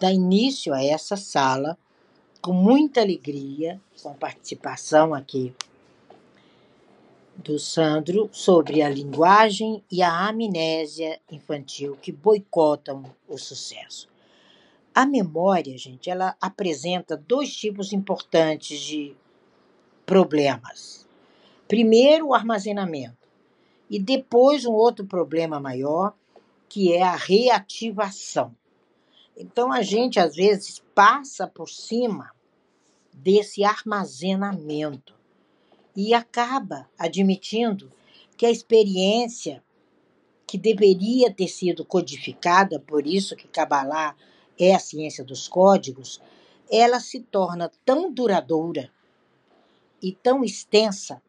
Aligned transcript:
dar 0.00 0.12
início 0.12 0.72
a 0.72 0.82
essa 0.82 1.14
sala 1.14 1.78
com 2.40 2.54
muita 2.54 3.02
alegria, 3.02 3.78
com 4.02 4.14
participação 4.14 5.12
aqui 5.12 5.54
do 7.36 7.58
Sandro 7.58 8.28
sobre 8.32 8.82
a 8.82 8.88
linguagem 8.88 9.84
e 9.90 10.02
a 10.02 10.28
amnésia 10.28 11.20
infantil 11.30 11.98
que 12.00 12.10
boicotam 12.10 13.04
o 13.28 13.36
sucesso. 13.36 14.08
A 14.94 15.04
memória, 15.04 15.76
gente, 15.76 16.08
ela 16.08 16.34
apresenta 16.40 17.14
dois 17.16 17.54
tipos 17.54 17.92
importantes 17.92 18.80
de 18.80 19.14
problemas. 20.06 21.06
Primeiro, 21.68 22.28
o 22.28 22.34
armazenamento, 22.34 23.28
e 23.88 23.98
depois 23.98 24.64
um 24.64 24.72
outro 24.72 25.04
problema 25.04 25.60
maior, 25.60 26.14
que 26.68 26.92
é 26.92 27.02
a 27.02 27.16
reativação. 27.16 28.54
Então 29.36 29.72
a 29.72 29.82
gente 29.82 30.18
às 30.18 30.36
vezes 30.36 30.82
passa 30.94 31.46
por 31.46 31.68
cima 31.68 32.30
desse 33.12 33.64
armazenamento 33.64 35.14
e 35.96 36.14
acaba 36.14 36.88
admitindo 36.98 37.90
que 38.36 38.46
a 38.46 38.50
experiência 38.50 39.62
que 40.46 40.58
deveria 40.58 41.32
ter 41.32 41.48
sido 41.48 41.84
codificada, 41.84 42.80
por 42.80 43.06
isso 43.06 43.36
que 43.36 43.46
Kabbalah 43.46 44.16
é 44.58 44.74
a 44.74 44.78
ciência 44.78 45.22
dos 45.22 45.46
códigos, 45.46 46.20
ela 46.70 47.00
se 47.00 47.20
torna 47.20 47.70
tão 47.84 48.12
duradoura 48.12 48.90
e 50.02 50.12
tão 50.12 50.42
extensa 50.42 51.22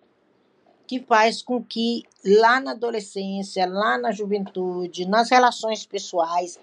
que 0.87 0.99
faz 0.99 1.41
com 1.41 1.63
que 1.63 2.03
lá 2.25 2.59
na 2.59 2.71
adolescência, 2.71 3.65
lá 3.65 3.97
na 3.97 4.11
juventude, 4.11 5.07
nas 5.07 5.29
relações 5.29 5.85
pessoais, 5.85 6.59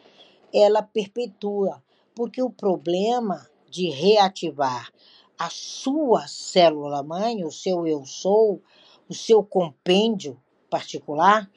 ela 0.53 0.83
perpetua, 0.83 1.83
porque 2.15 2.43
o 2.43 2.51
problema 2.51 3.49
de 3.71 3.91
reativar 3.91 4.91
a 5.39 5.49
sua 5.51 6.27
célula 6.27 7.03
mãe, 7.03 7.45
o 7.45 7.51
seu 7.51 7.87
eu 7.87 8.05
sou, 8.05 8.61
o 9.09 9.15
seu 9.15 9.43
compêndio 9.43 10.41
particular, 10.69 11.49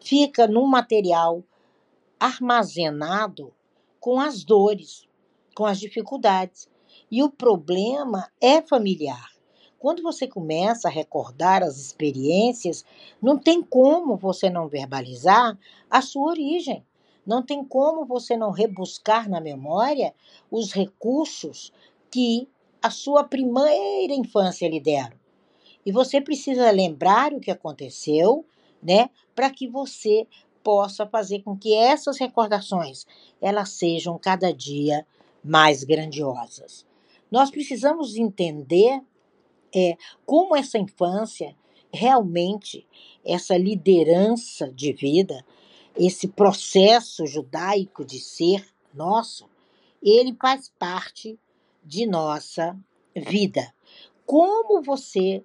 fica 0.00 0.46
num 0.46 0.66
material 0.66 1.42
armazenado 2.18 3.52
com 4.00 4.20
as 4.20 4.42
dores, 4.42 5.06
com 5.54 5.64
as 5.64 5.78
dificuldades. 5.78 6.68
E 7.10 7.22
o 7.22 7.30
problema 7.30 8.28
é 8.40 8.60
familiar. 8.60 9.30
Quando 9.78 10.02
você 10.02 10.26
começa 10.26 10.88
a 10.88 10.90
recordar 10.90 11.62
as 11.62 11.78
experiências, 11.78 12.84
não 13.22 13.38
tem 13.38 13.62
como 13.62 14.16
você 14.16 14.50
não 14.50 14.68
verbalizar 14.68 15.56
a 15.88 16.02
sua 16.02 16.30
origem. 16.30 16.84
Não 17.28 17.42
tem 17.42 17.62
como 17.62 18.06
você 18.06 18.38
não 18.38 18.50
rebuscar 18.50 19.28
na 19.28 19.38
memória 19.38 20.14
os 20.50 20.72
recursos 20.72 21.70
que 22.10 22.48
a 22.80 22.88
sua 22.88 23.22
primeira 23.22 24.14
infância 24.14 24.66
lhe 24.66 24.80
deram. 24.80 25.14
E 25.84 25.92
você 25.92 26.22
precisa 26.22 26.70
lembrar 26.70 27.34
o 27.34 27.40
que 27.40 27.50
aconteceu, 27.50 28.46
né, 28.82 29.10
para 29.34 29.50
que 29.50 29.68
você 29.68 30.26
possa 30.64 31.06
fazer 31.06 31.42
com 31.42 31.54
que 31.54 31.74
essas 31.74 32.16
recordações 32.16 33.06
elas 33.42 33.72
sejam 33.72 34.18
cada 34.18 34.50
dia 34.50 35.06
mais 35.44 35.84
grandiosas. 35.84 36.86
Nós 37.30 37.50
precisamos 37.50 38.16
entender 38.16 39.02
é, 39.76 39.98
como 40.24 40.56
essa 40.56 40.78
infância 40.78 41.54
realmente, 41.92 42.86
essa 43.22 43.54
liderança 43.54 44.72
de 44.72 44.94
vida, 44.94 45.44
esse 45.98 46.28
processo 46.28 47.26
judaico 47.26 48.04
de 48.04 48.20
ser 48.20 48.64
nosso, 48.94 49.48
ele 50.02 50.34
faz 50.40 50.72
parte 50.78 51.36
de 51.84 52.06
nossa 52.06 52.78
vida. 53.14 53.74
Como 54.24 54.80
você 54.82 55.44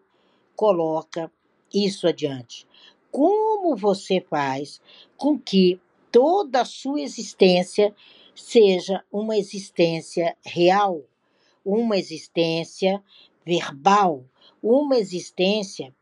coloca 0.55 1.29
isso 1.73 2.07
adiante? 2.07 2.65
Como 3.11 3.75
você 3.75 4.21
faz 4.21 4.79
com 5.17 5.37
que 5.39 5.81
toda 6.11 6.61
a 6.61 6.65
sua 6.65 7.01
existência 7.01 7.95
seja 8.35 9.03
uma 9.11 9.35
existência 9.37 10.37
real, 10.45 11.01
uma 11.65 11.97
existência 11.97 13.03
verbal, 13.45 14.23
uma 14.61 14.97
existência 14.97 15.95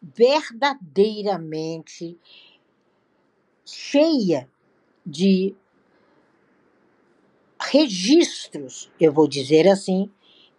verdadeiramente 0.00 2.16
cheia 3.72 4.48
de 5.04 5.56
registros, 7.60 8.88
eu 9.00 9.12
vou 9.12 9.26
dizer 9.26 9.66
assim, 9.68 10.08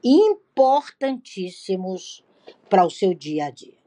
importantíssimos 0.04 2.26
para 2.70 2.86
o 2.86 2.90
seu 2.90 3.14
dia 3.14 3.46
a 3.46 3.52
dia. 3.52 3.82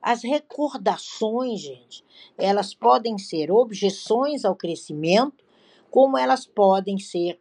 As 0.00 0.22
recordações, 0.22 1.60
gente, 1.60 2.04
elas 2.36 2.72
podem 2.74 3.18
ser 3.18 3.50
objeções 3.50 4.44
ao 4.44 4.54
crescimento, 4.54 5.44
como 5.90 6.16
elas 6.18 6.46
podem 6.46 6.98
ser 6.98 7.40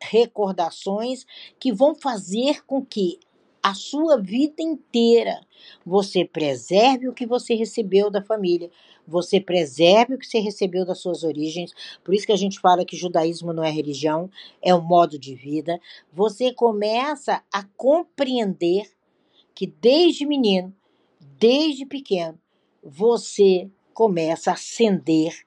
recordações 0.00 1.26
que 1.58 1.72
vão 1.72 1.94
fazer 1.94 2.64
com 2.64 2.82
que 2.84 3.18
a 3.62 3.74
sua 3.74 4.16
vida 4.16 4.62
inteira 4.62 5.40
você 5.84 6.24
preserve 6.24 7.08
o 7.08 7.12
que 7.12 7.26
você 7.26 7.54
recebeu 7.54 8.08
da 8.08 8.22
família, 8.22 8.70
você 9.06 9.40
preserve 9.40 10.14
o 10.14 10.18
que 10.18 10.26
você 10.26 10.38
recebeu 10.38 10.84
das 10.84 10.98
suas 10.98 11.22
origens. 11.22 11.72
Por 12.02 12.14
isso 12.14 12.26
que 12.26 12.32
a 12.32 12.36
gente 12.36 12.58
fala 12.58 12.84
que 12.84 12.96
judaísmo 12.96 13.52
não 13.52 13.62
é 13.62 13.70
religião, 13.70 14.30
é 14.60 14.74
um 14.74 14.80
modo 14.80 15.18
de 15.18 15.34
vida. 15.34 15.80
Você 16.12 16.52
começa 16.52 17.42
a 17.52 17.62
compreender 17.76 18.90
que 19.54 19.66
desde 19.66 20.26
menino, 20.26 20.74
desde 21.38 21.86
pequeno, 21.86 22.38
você 22.82 23.70
começa 23.94 24.50
a 24.50 24.54
ascender 24.54 25.46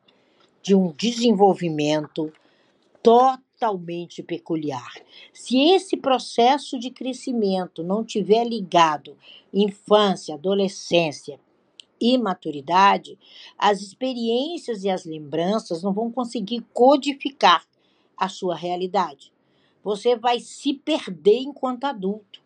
de 0.62 0.76
um 0.76 0.92
desenvolvimento 0.92 2.32
totalmente 3.02 4.24
peculiar. 4.24 4.94
Se 5.34 5.72
esse 5.72 5.96
processo 5.96 6.80
de 6.80 6.90
crescimento 6.90 7.84
não 7.84 8.04
tiver 8.04 8.44
ligado 8.44 9.16
infância, 9.54 10.36
adolescência, 10.36 11.40
e 12.00 12.18
maturidade, 12.18 13.18
as 13.58 13.82
experiências 13.82 14.84
e 14.84 14.90
as 14.90 15.06
lembranças 15.06 15.84
não 15.84 15.94
vão 15.94 16.12
conseguir 16.12 16.66
codificar 16.74 17.66
a 18.18 18.28
sua 18.28 18.56
realidade. 18.56 19.32
Você 19.84 20.16
vai 20.16 20.40
se 20.40 20.74
perder 20.74 21.40
enquanto 21.40 21.86
adulto. 21.86 22.42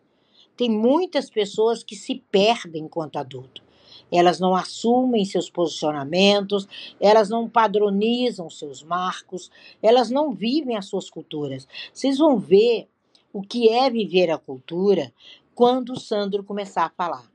Tem 0.56 0.70
muitas 0.70 1.28
pessoas 1.28 1.82
que 1.82 1.96
se 1.96 2.22
perdem 2.30 2.84
enquanto 2.84 3.16
adulto. 3.16 3.62
Elas 4.10 4.38
não 4.38 4.54
assumem 4.54 5.24
seus 5.24 5.50
posicionamentos, 5.50 6.68
elas 7.00 7.28
não 7.28 7.48
padronizam 7.48 8.48
seus 8.48 8.82
marcos, 8.82 9.50
elas 9.82 10.10
não 10.10 10.32
vivem 10.32 10.76
as 10.76 10.86
suas 10.86 11.10
culturas. 11.10 11.66
Vocês 11.92 12.18
vão 12.18 12.38
ver 12.38 12.88
o 13.32 13.42
que 13.42 13.68
é 13.68 13.90
viver 13.90 14.30
a 14.30 14.38
cultura 14.38 15.12
quando 15.54 15.94
o 15.94 16.00
Sandro 16.00 16.44
começar 16.44 16.84
a 16.84 16.90
falar. 16.90 17.33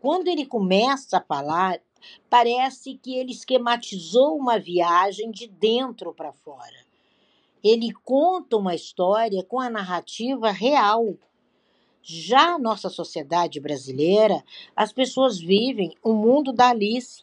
Quando 0.00 0.28
ele 0.28 0.46
começa 0.46 1.18
a 1.18 1.22
falar, 1.22 1.80
parece 2.28 2.94
que 2.94 3.14
ele 3.14 3.32
esquematizou 3.32 4.36
uma 4.36 4.58
viagem 4.58 5.30
de 5.30 5.46
dentro 5.46 6.12
para 6.14 6.32
fora. 6.32 6.86
Ele 7.62 7.92
conta 7.92 8.56
uma 8.56 8.74
história 8.74 9.42
com 9.44 9.60
a 9.60 9.68
narrativa 9.68 10.50
real. 10.50 11.14
Já 12.02 12.58
nossa 12.58 12.88
sociedade 12.88 13.60
brasileira, 13.60 14.42
as 14.74 14.92
pessoas 14.92 15.38
vivem 15.38 15.94
o 16.02 16.14
mundo 16.14 16.52
da 16.52 16.70
Alice. 16.70 17.22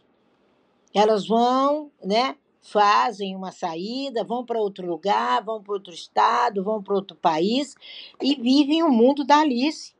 Elas 0.93 1.27
vão, 1.27 1.91
né, 2.03 2.37
fazem 2.61 3.35
uma 3.35 3.51
saída, 3.51 4.23
vão 4.23 4.45
para 4.45 4.59
outro 4.59 4.85
lugar, 4.85 5.43
vão 5.43 5.61
para 5.61 5.73
outro 5.73 5.93
estado, 5.93 6.63
vão 6.63 6.83
para 6.83 6.95
outro 6.95 7.17
país 7.17 7.75
e 8.21 8.35
vivem 8.35 8.83
o 8.83 8.91
mundo 8.91 9.23
da 9.23 9.39
Alice. 9.39 9.95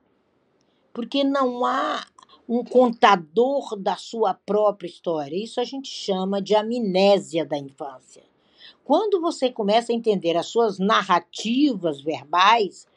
Porque 0.94 1.24
não 1.24 1.65
há 1.65 2.06
um 2.47 2.63
contador 2.63 3.75
da 3.75 3.95
sua 3.95 4.33
própria 4.33 4.88
história. 4.88 5.35
Isso 5.35 5.59
a 5.59 5.63
gente 5.63 5.89
chama 5.89 6.41
de 6.41 6.55
amnésia 6.55 7.45
da 7.45 7.57
infância. 7.57 8.23
Quando 8.83 9.19
você 9.19 9.51
começa 9.51 9.91
a 9.91 9.95
entender 9.95 10.38
as 10.38 10.47
suas 10.47 10.79
narrativas 10.79 12.01
verbais, 12.01 12.88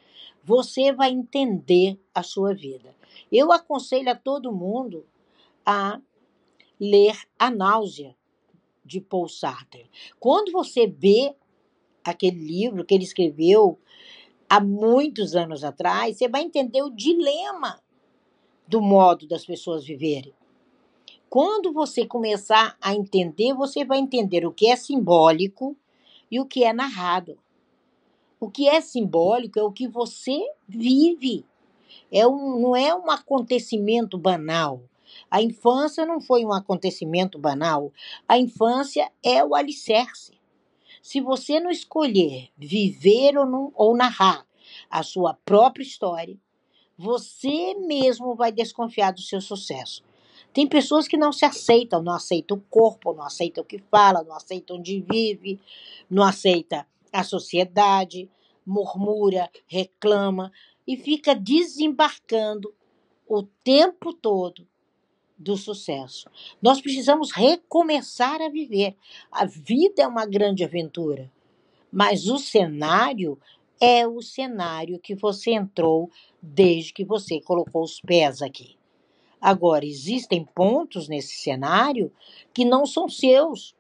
você 0.44 0.92
vai 0.92 1.10
entender 1.10 1.98
a 2.14 2.22
sua 2.22 2.54
vida. 2.54 2.94
Eu 3.30 3.50
aconselho 3.50 4.10
a 4.10 4.14
todo 4.14 4.52
mundo 4.52 5.04
a 5.66 6.00
ler 6.78 7.18
A 7.38 7.50
Náusea, 7.50 8.14
de 8.84 9.00
Paul 9.00 9.28
Sartre. 9.28 9.90
Quando 10.18 10.50
você 10.50 10.86
vê 10.86 11.34
aquele 12.02 12.38
livro 12.38 12.84
que 12.84 12.94
ele 12.94 13.04
escreveu 13.04 13.78
há 14.48 14.60
muitos 14.60 15.36
anos 15.36 15.62
atrás, 15.62 16.16
você 16.16 16.28
vai 16.28 16.42
entender 16.42 16.82
o 16.82 16.90
dilema 16.90 17.80
do 18.70 18.80
modo 18.80 19.26
das 19.26 19.44
pessoas 19.44 19.84
viverem. 19.84 20.32
Quando 21.28 21.72
você 21.72 22.06
começar 22.06 22.76
a 22.80 22.94
entender, 22.94 23.52
você 23.52 23.84
vai 23.84 23.98
entender 23.98 24.46
o 24.46 24.52
que 24.52 24.68
é 24.68 24.76
simbólico 24.76 25.76
e 26.30 26.38
o 26.38 26.46
que 26.46 26.62
é 26.62 26.72
narrado. 26.72 27.36
O 28.38 28.48
que 28.48 28.68
é 28.68 28.80
simbólico 28.80 29.58
é 29.58 29.62
o 29.62 29.72
que 29.72 29.88
você 29.88 30.40
vive. 30.68 31.44
É 32.12 32.26
um, 32.26 32.60
não 32.60 32.76
é 32.76 32.94
um 32.94 33.10
acontecimento 33.10 34.16
banal. 34.16 34.82
A 35.28 35.42
infância 35.42 36.06
não 36.06 36.20
foi 36.20 36.44
um 36.44 36.52
acontecimento 36.52 37.40
banal. 37.40 37.92
A 38.28 38.38
infância 38.38 39.10
é 39.20 39.44
o 39.44 39.54
alicerce. 39.54 40.38
Se 41.02 41.20
você 41.20 41.58
não 41.58 41.70
escolher 41.70 42.50
viver 42.56 43.36
ou, 43.36 43.46
não, 43.46 43.72
ou 43.74 43.96
narrar 43.96 44.46
a 44.88 45.02
sua 45.02 45.34
própria 45.44 45.82
história, 45.82 46.38
você 47.00 47.74
mesmo 47.74 48.34
vai 48.34 48.52
desconfiar 48.52 49.10
do 49.12 49.22
seu 49.22 49.40
sucesso. 49.40 50.04
Tem 50.52 50.66
pessoas 50.66 51.08
que 51.08 51.16
não 51.16 51.32
se 51.32 51.46
aceitam, 51.46 52.02
não 52.02 52.12
aceitam 52.12 52.58
o 52.58 52.60
corpo, 52.60 53.14
não 53.14 53.24
aceitam 53.24 53.64
o 53.64 53.66
que 53.66 53.78
fala, 53.90 54.22
não 54.22 54.34
aceitam 54.34 54.76
onde 54.76 55.00
vive, 55.00 55.58
não 56.10 56.22
aceita 56.22 56.86
a 57.10 57.24
sociedade, 57.24 58.28
murmura, 58.66 59.50
reclama 59.66 60.52
e 60.86 60.94
fica 60.94 61.34
desembarcando 61.34 62.74
o 63.26 63.44
tempo 63.64 64.12
todo 64.12 64.68
do 65.38 65.56
sucesso. 65.56 66.28
Nós 66.60 66.82
precisamos 66.82 67.32
recomeçar 67.32 68.42
a 68.42 68.50
viver. 68.50 68.94
A 69.32 69.46
vida 69.46 70.02
é 70.02 70.06
uma 70.06 70.26
grande 70.26 70.64
aventura, 70.64 71.32
mas 71.90 72.28
o 72.28 72.38
cenário 72.38 73.38
é 73.80 74.06
o 74.06 74.20
cenário 74.20 74.98
que 74.98 75.14
você 75.14 75.52
entrou 75.52 76.10
desde 76.40 76.92
que 76.92 77.04
você 77.04 77.40
colocou 77.40 77.82
os 77.82 78.00
pés 78.00 78.42
aqui. 78.42 78.76
Agora, 79.40 79.86
existem 79.86 80.44
pontos 80.44 81.08
nesse 81.08 81.36
cenário 81.36 82.12
que 82.52 82.64
não 82.64 82.84
são 82.84 83.08
seus 83.08 83.74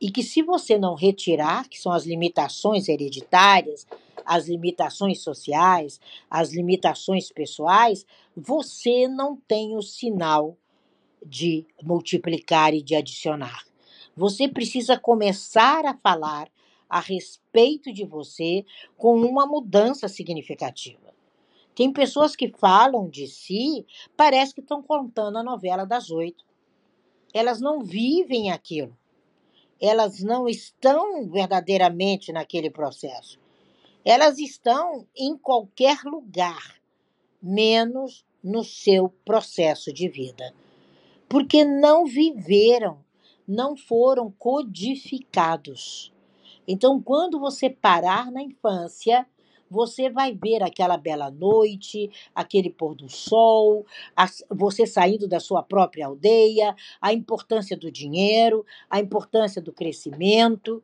e 0.00 0.10
que, 0.10 0.22
se 0.22 0.40
você 0.40 0.78
não 0.78 0.94
retirar, 0.94 1.68
que 1.68 1.80
são 1.80 1.90
as 1.90 2.06
limitações 2.06 2.88
hereditárias, 2.88 3.86
as 4.24 4.46
limitações 4.46 5.20
sociais, 5.20 6.00
as 6.30 6.52
limitações 6.52 7.30
pessoais, 7.30 8.06
você 8.36 9.08
não 9.08 9.36
tem 9.36 9.76
o 9.76 9.82
sinal 9.82 10.56
de 11.24 11.66
multiplicar 11.82 12.72
e 12.72 12.82
de 12.82 12.94
adicionar. 12.94 13.64
Você 14.16 14.46
precisa 14.46 14.96
começar 14.96 15.84
a 15.84 15.94
falar 15.94 16.48
a 16.94 17.00
respeito 17.00 17.92
de 17.92 18.04
você 18.04 18.64
com 18.96 19.16
uma 19.16 19.44
mudança 19.44 20.06
significativa. 20.06 21.12
Tem 21.74 21.92
pessoas 21.92 22.36
que 22.36 22.54
falam 22.56 23.08
de 23.08 23.26
si, 23.26 23.84
parece 24.16 24.54
que 24.54 24.60
estão 24.60 24.80
contando 24.80 25.38
a 25.38 25.42
novela 25.42 25.84
das 25.84 26.12
oito. 26.12 26.44
Elas 27.34 27.60
não 27.60 27.82
vivem 27.82 28.52
aquilo. 28.52 28.96
Elas 29.80 30.22
não 30.22 30.48
estão 30.48 31.28
verdadeiramente 31.28 32.32
naquele 32.32 32.70
processo. 32.70 33.40
Elas 34.04 34.38
estão 34.38 35.04
em 35.16 35.36
qualquer 35.36 35.98
lugar, 36.04 36.80
menos 37.42 38.24
no 38.40 38.62
seu 38.62 39.08
processo 39.24 39.92
de 39.92 40.08
vida. 40.08 40.54
Porque 41.28 41.64
não 41.64 42.06
viveram, 42.06 43.04
não 43.48 43.76
foram 43.76 44.30
codificados. 44.38 46.13
Então, 46.66 47.00
quando 47.00 47.38
você 47.38 47.68
parar 47.68 48.30
na 48.30 48.42
infância, 48.42 49.26
você 49.70 50.08
vai 50.08 50.32
ver 50.32 50.62
aquela 50.62 50.96
bela 50.96 51.30
noite, 51.30 52.10
aquele 52.34 52.70
pôr 52.70 52.94
do 52.94 53.08
sol, 53.08 53.84
você 54.48 54.86
saindo 54.86 55.26
da 55.26 55.40
sua 55.40 55.62
própria 55.62 56.06
aldeia, 56.06 56.74
a 57.00 57.12
importância 57.12 57.76
do 57.76 57.90
dinheiro, 57.90 58.64
a 58.88 59.00
importância 59.00 59.60
do 59.60 59.72
crescimento. 59.72 60.82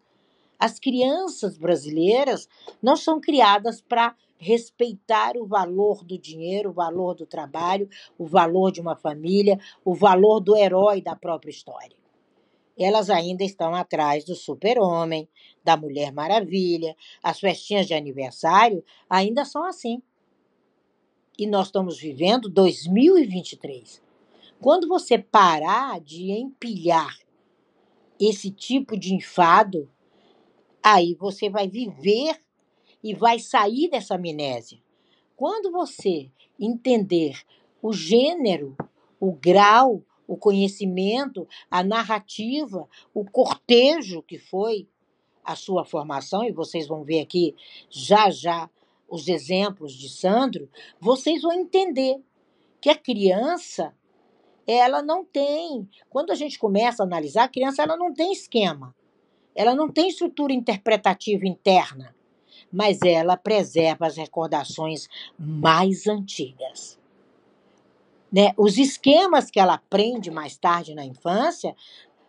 As 0.59 0.79
crianças 0.79 1.57
brasileiras 1.57 2.49
não 2.83 2.97
são 2.97 3.21
criadas 3.21 3.81
para 3.81 4.15
respeitar 4.37 5.37
o 5.37 5.47
valor 5.47 6.05
do 6.05 6.19
dinheiro, 6.19 6.71
o 6.71 6.75
valor 6.75 7.15
do 7.15 7.27
trabalho, 7.27 7.89
o 8.19 8.27
valor 8.27 8.71
de 8.71 8.81
uma 8.81 8.97
família, 8.97 9.59
o 9.85 9.95
valor 9.95 10.41
do 10.41 10.57
herói 10.57 11.01
da 11.01 11.15
própria 11.15 11.51
história 11.51 12.00
elas 12.83 13.11
ainda 13.11 13.45
estão 13.45 13.75
atrás 13.75 14.25
do 14.25 14.35
super-homem, 14.35 15.29
da 15.63 15.77
Mulher 15.77 16.13
Maravilha. 16.13 16.97
As 17.23 17.39
festinhas 17.39 17.87
de 17.87 17.93
aniversário 17.93 18.83
ainda 19.09 19.45
são 19.45 19.65
assim. 19.65 20.03
E 21.39 21.47
nós 21.47 21.67
estamos 21.67 21.99
vivendo 21.99 22.49
2023. 22.49 24.03
Quando 24.61 24.89
você 24.89 25.19
parar 25.19 26.01
de 26.01 26.31
empilhar 26.31 27.19
esse 28.19 28.51
tipo 28.51 28.99
de 28.99 29.15
enfado, 29.15 29.91
aí 30.83 31.15
você 31.15 31.49
vai 31.49 31.69
viver 31.69 32.41
e 33.03 33.15
vai 33.15 33.39
sair 33.39 33.89
dessa 33.89 34.15
amnésia. 34.15 34.79
Quando 35.37 35.71
você 35.71 36.31
entender 36.59 37.41
o 37.83 37.93
gênero, 37.93 38.77
o 39.19 39.33
grau 39.33 40.03
o 40.31 40.37
conhecimento, 40.37 41.49
a 41.69 41.83
narrativa, 41.83 42.89
o 43.13 43.25
cortejo 43.25 44.23
que 44.23 44.39
foi 44.39 44.87
a 45.45 45.57
sua 45.57 45.85
formação, 45.85 46.45
e 46.45 46.53
vocês 46.53 46.87
vão 46.87 47.03
ver 47.03 47.21
aqui 47.21 47.57
já 47.91 48.31
já 48.31 48.71
os 49.09 49.27
exemplos 49.27 49.93
de 49.93 50.09
Sandro, 50.09 50.71
vocês 51.01 51.43
vão 51.43 51.53
entender 51.53 52.23
que 52.81 52.89
a 52.89 52.95
criança 52.95 53.93
ela 54.65 55.03
não 55.03 55.25
tem, 55.25 55.91
quando 56.09 56.31
a 56.31 56.37
gente 56.37 56.61
começa 56.61 57.03
a 57.03 57.07
analisar, 57.07 57.45
a 57.45 57.49
criança 57.49 57.83
ela 57.83 57.97
não 57.97 58.15
tem 58.15 58.31
esquema. 58.31 58.95
Ela 59.53 59.75
não 59.75 59.91
tem 59.91 60.09
estrutura 60.09 60.53
interpretativa 60.53 61.45
interna, 61.45 62.15
mas 62.73 63.03
ela 63.03 63.37
preserva 63.37 64.07
as 64.07 64.17
recordações 64.17 65.09
mais 65.37 66.07
antigas. 66.07 67.00
Né? 68.33 68.53
Os 68.57 68.79
esquemas 68.79 69.51
que 69.51 69.59
ela 69.59 69.75
aprende 69.75 70.31
mais 70.31 70.57
tarde 70.57 70.95
na 70.95 71.05
infância, 71.05 71.75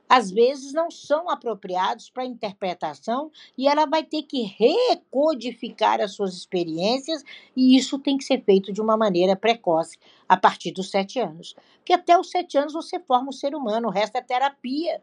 às 0.10 0.30
vezes 0.30 0.74
não 0.74 0.92
são 0.92 1.30
apropriados 1.30 2.10
para 2.10 2.26
interpretação 2.26 3.32
e 3.58 3.66
ela 3.66 3.86
vai 3.86 4.04
ter 4.04 4.24
que 4.24 4.42
recodificar 4.42 6.02
as 6.02 6.14
suas 6.14 6.36
experiências 6.36 7.24
e 7.56 7.78
isso 7.78 7.98
tem 7.98 8.18
que 8.18 8.26
ser 8.26 8.44
feito 8.44 8.74
de 8.74 8.82
uma 8.82 8.98
maneira 8.98 9.38
precoce, 9.38 9.98
a 10.28 10.36
partir 10.36 10.72
dos 10.72 10.92
sete 10.92 11.18
anos. 11.18 11.56
Porque 11.78 11.94
até 11.94 12.18
os 12.20 12.30
sete 12.30 12.58
anos 12.58 12.74
você 12.74 13.00
forma 13.00 13.30
um 13.30 13.32
ser 13.32 13.56
humano, 13.56 13.88
o 13.88 13.92
resto 13.92 14.18
é 14.18 14.22
terapia. 14.22 15.02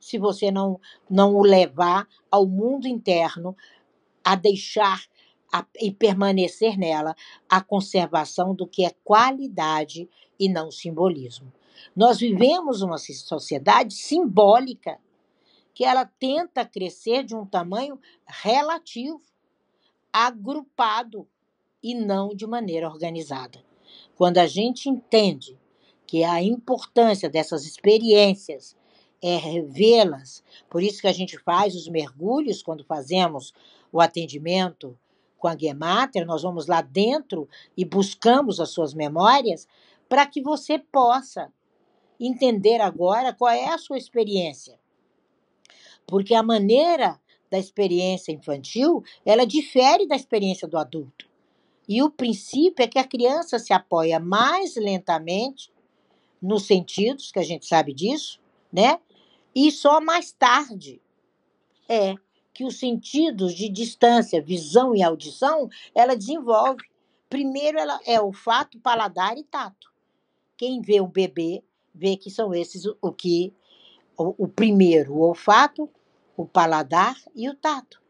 Se 0.00 0.16
você 0.16 0.50
não, 0.50 0.80
não 1.08 1.34
o 1.34 1.42
levar 1.42 2.08
ao 2.30 2.46
mundo 2.46 2.86
interno, 2.86 3.54
a 4.24 4.34
deixar 4.34 5.02
a, 5.54 5.64
e 5.80 5.92
permanecer 5.92 6.76
nela 6.76 7.14
a 7.48 7.60
conservação 7.60 8.52
do 8.52 8.66
que 8.66 8.84
é 8.84 8.90
qualidade 9.04 10.10
e 10.36 10.48
não 10.48 10.68
simbolismo. 10.68 11.52
Nós 11.94 12.18
vivemos 12.18 12.82
uma 12.82 12.98
sociedade 12.98 13.94
simbólica 13.94 14.98
que 15.72 15.84
ela 15.84 16.04
tenta 16.04 16.64
crescer 16.64 17.22
de 17.22 17.36
um 17.36 17.46
tamanho 17.46 18.00
relativo, 18.26 19.22
agrupado 20.12 21.28
e 21.80 21.94
não 21.94 22.34
de 22.34 22.48
maneira 22.48 22.88
organizada. 22.88 23.64
Quando 24.16 24.38
a 24.38 24.48
gente 24.48 24.88
entende 24.88 25.56
que 26.04 26.24
a 26.24 26.42
importância 26.42 27.30
dessas 27.30 27.64
experiências 27.64 28.76
é 29.22 29.36
revê-las, 29.36 30.42
por 30.68 30.82
isso 30.82 31.00
que 31.00 31.08
a 31.08 31.12
gente 31.12 31.38
faz 31.38 31.76
os 31.76 31.88
mergulhos 31.88 32.60
quando 32.60 32.84
fazemos 32.84 33.52
o 33.92 34.00
atendimento 34.00 34.98
com 35.44 35.48
a 35.48 35.58
Gematria, 35.58 36.24
nós 36.24 36.40
vamos 36.40 36.66
lá 36.66 36.80
dentro 36.80 37.46
e 37.76 37.84
buscamos 37.84 38.60
as 38.60 38.70
suas 38.70 38.94
memórias 38.94 39.68
para 40.08 40.24
que 40.24 40.40
você 40.40 40.78
possa 40.78 41.52
entender 42.18 42.80
agora 42.80 43.34
qual 43.34 43.50
é 43.52 43.68
a 43.68 43.76
sua 43.76 43.98
experiência. 43.98 44.80
Porque 46.06 46.34
a 46.34 46.42
maneira 46.42 47.20
da 47.50 47.58
experiência 47.58 48.32
infantil, 48.32 49.04
ela 49.22 49.44
difere 49.44 50.08
da 50.08 50.16
experiência 50.16 50.66
do 50.66 50.78
adulto. 50.78 51.28
E 51.86 52.02
o 52.02 52.10
princípio 52.10 52.82
é 52.82 52.88
que 52.88 52.98
a 52.98 53.06
criança 53.06 53.58
se 53.58 53.74
apoia 53.74 54.18
mais 54.18 54.76
lentamente 54.76 55.70
nos 56.40 56.66
sentidos, 56.66 57.30
que 57.30 57.38
a 57.38 57.44
gente 57.44 57.66
sabe 57.66 57.92
disso, 57.92 58.40
né? 58.72 58.98
E 59.54 59.70
só 59.70 60.00
mais 60.00 60.32
tarde 60.32 61.02
é 61.86 62.14
que 62.54 62.64
os 62.64 62.78
sentidos 62.78 63.52
de 63.52 63.68
distância, 63.68 64.40
visão 64.40 64.94
e 64.94 65.02
audição, 65.02 65.68
ela 65.92 66.16
desenvolve. 66.16 66.84
Primeiro 67.28 67.78
ela 67.78 67.98
é 68.06 68.20
olfato, 68.20 68.78
paladar 68.78 69.36
e 69.36 69.42
tato. 69.42 69.92
Quem 70.56 70.80
vê 70.80 71.00
o 71.00 71.08
bebê 71.08 71.64
vê 71.92 72.16
que 72.16 72.30
são 72.30 72.54
esses 72.54 72.84
o, 72.86 73.12
que 73.12 73.52
o, 74.16 74.44
o 74.44 74.48
primeiro, 74.48 75.14
o 75.14 75.20
olfato, 75.20 75.90
o 76.36 76.46
paladar 76.46 77.16
e 77.34 77.48
o 77.50 77.56
tato. 77.56 78.00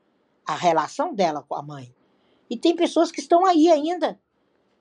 A 0.46 0.54
relação 0.54 1.14
dela 1.14 1.42
com 1.42 1.54
a 1.54 1.62
mãe. 1.62 1.94
E 2.50 2.56
tem 2.56 2.76
pessoas 2.76 3.10
que 3.10 3.20
estão 3.20 3.46
aí 3.46 3.70
ainda, 3.70 4.20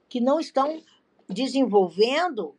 que 0.10 0.20
não 0.20 0.42
estão 0.42 0.82
desenvolvendo 1.30 2.54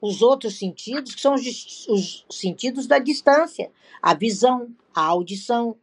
os 0.00 0.20
outros 0.20 0.58
sentidos, 0.58 1.14
que 1.14 1.20
são 1.20 1.34
os, 1.34 1.86
os 1.88 2.26
sentidos 2.28 2.88
da 2.88 2.98
distância, 2.98 3.70
a 4.02 4.14
visão, 4.14 4.74
a 4.92 5.04
audição, 5.04 5.76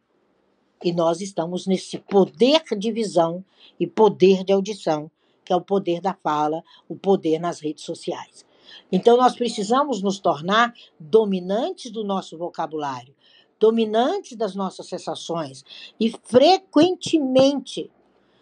E 0.82 0.92
nós 0.92 1.20
estamos 1.20 1.66
nesse 1.66 1.98
poder 1.98 2.62
de 2.76 2.92
visão 2.92 3.44
e 3.78 3.86
poder 3.86 4.44
de 4.44 4.52
audição, 4.52 5.10
que 5.44 5.52
é 5.52 5.56
o 5.56 5.60
poder 5.60 6.00
da 6.00 6.14
fala, 6.14 6.62
o 6.88 6.96
poder 6.96 7.38
nas 7.38 7.60
redes 7.60 7.84
sociais. 7.84 8.46
Então, 8.92 9.16
nós 9.16 9.34
precisamos 9.34 10.02
nos 10.02 10.18
tornar 10.18 10.74
dominantes 11.00 11.90
do 11.90 12.04
nosso 12.04 12.36
vocabulário, 12.36 13.14
dominantes 13.58 14.36
das 14.36 14.54
nossas 14.54 14.86
sensações 14.86 15.64
e 15.98 16.10
frequentemente 16.24 17.90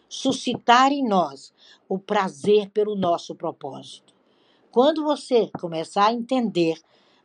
suscitar 0.09 0.93
em 0.93 1.07
nós 1.07 1.53
o 1.89 1.99
prazer 1.99 2.71
pelo 2.71 2.95
nosso 2.95 3.35
propósito. 3.35 4.15
Quando 4.71 5.05
você 5.05 5.51
começar 5.59 6.07
a 6.07 6.13
entender, 6.13 6.79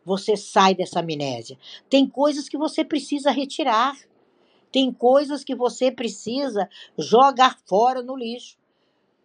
você 0.05 0.35
sai 0.35 0.73
dessa 0.73 0.99
amnésia. 0.99 1.57
Tem 1.89 2.07
coisas 2.07 2.47
que 2.47 2.57
você 2.57 2.83
precisa 2.83 3.31
retirar. 3.31 3.95
Tem 4.71 4.91
coisas 4.91 5.43
que 5.43 5.55
você 5.55 5.91
precisa 5.91 6.69
jogar 6.97 7.57
fora 7.65 8.01
no 8.01 8.15
lixo. 8.15 8.57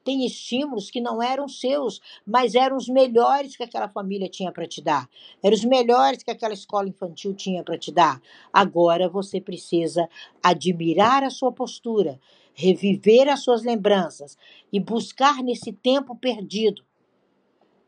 Tem 0.05 0.25
estímulos 0.25 0.89
que 0.89 1.01
não 1.01 1.21
eram 1.21 1.49
seus, 1.49 2.01
mas 2.25 2.55
eram 2.55 2.77
os 2.77 2.89
melhores 2.89 3.57
que 3.57 3.65
aquela 3.65 3.89
família 3.89 4.29
tinha 4.29 4.53
para 4.53 4.67
te 4.67 4.81
dar. 4.81 5.09
Eram 5.43 5.55
os 5.57 5.65
melhores 5.65 6.23
que 6.23 6.31
aquela 6.31 6.55
escola 6.55 6.89
infantil 6.89 7.35
tinha 7.35 7.65
para 7.65 7.77
te 7.77 7.91
dar. 7.91 8.23
Agora 8.53 9.09
você 9.09 9.41
precisa 9.41 10.09
admirar 10.41 11.25
a 11.25 11.31
sua 11.31 11.51
postura, 11.51 12.21
reviver 12.55 13.29
as 13.29 13.43
suas 13.43 13.65
lembranças 13.65 14.39
e 14.73 14.79
buscar 14.79 15.43
nesse 15.43 15.73
tempo 15.73 16.15
perdido 16.15 16.85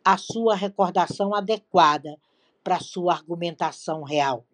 a 0.04 0.16
sua 0.16 0.56
recordação 0.56 1.34
adequada 1.34 2.18
para 2.64 2.76
a 2.76 2.80
sua 2.80 3.14
argumentação 3.14 4.02
real, 4.02 4.44